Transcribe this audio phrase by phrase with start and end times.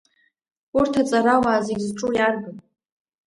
[0.77, 2.57] Урҭ аҵарауаа зегьы зҿу иарбан?